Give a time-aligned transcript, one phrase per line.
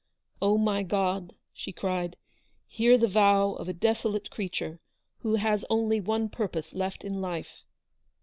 [0.47, 1.29] "Oh, my God!
[1.29, 2.15] M she cried;"
[2.67, 4.79] hear the vow of a desolate creature,
[5.19, 7.63] who has only one purpose left in fife?